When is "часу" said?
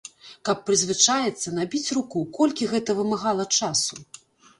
3.61-4.01